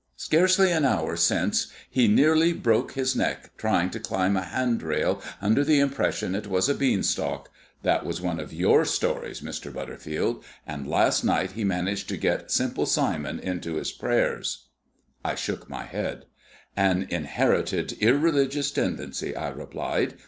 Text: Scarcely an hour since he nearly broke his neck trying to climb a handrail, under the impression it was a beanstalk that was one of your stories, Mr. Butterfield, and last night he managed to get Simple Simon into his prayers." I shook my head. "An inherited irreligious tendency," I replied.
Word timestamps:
Scarcely 0.17 0.71
an 0.71 0.83
hour 0.83 1.15
since 1.15 1.67
he 1.87 2.07
nearly 2.07 2.53
broke 2.53 2.93
his 2.93 3.15
neck 3.15 3.51
trying 3.55 3.91
to 3.91 3.99
climb 3.99 4.35
a 4.35 4.41
handrail, 4.41 5.21
under 5.39 5.63
the 5.63 5.79
impression 5.79 6.33
it 6.33 6.47
was 6.47 6.67
a 6.67 6.73
beanstalk 6.73 7.51
that 7.83 8.03
was 8.03 8.19
one 8.19 8.39
of 8.39 8.51
your 8.51 8.83
stories, 8.83 9.41
Mr. 9.41 9.71
Butterfield, 9.71 10.43
and 10.65 10.87
last 10.87 11.23
night 11.23 11.51
he 11.51 11.63
managed 11.63 12.09
to 12.09 12.17
get 12.17 12.49
Simple 12.49 12.87
Simon 12.87 13.37
into 13.37 13.75
his 13.75 13.91
prayers." 13.91 14.69
I 15.23 15.35
shook 15.35 15.69
my 15.69 15.83
head. 15.83 16.25
"An 16.75 17.05
inherited 17.11 17.93
irreligious 18.01 18.71
tendency," 18.71 19.35
I 19.35 19.49
replied. 19.49 20.15